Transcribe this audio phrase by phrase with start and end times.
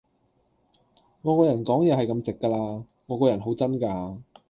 [1.21, 4.17] 我個人講嘢係咁直㗎喇，我個人好真㗎